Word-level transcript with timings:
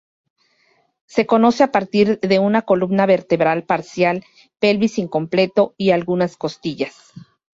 Se 1.05 1.27
conoce 1.27 1.61
a 1.63 1.71
partir 1.71 2.19
de 2.21 2.39
una 2.39 2.63
columna 2.63 3.05
vertebral 3.05 3.65
parcial, 3.65 4.23
pelvis 4.57 4.97
incompleto, 4.97 5.75
y 5.77 5.91
algunas 5.91 6.37
costillas. 6.37 7.11